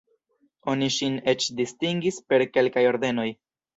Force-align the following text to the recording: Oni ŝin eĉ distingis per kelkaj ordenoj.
Oni 0.73 0.87
ŝin 0.95 1.19
eĉ 1.35 1.45
distingis 1.59 2.19
per 2.33 2.47
kelkaj 2.57 2.85
ordenoj. 2.93 3.29